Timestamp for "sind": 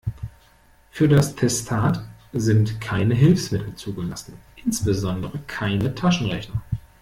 2.33-2.81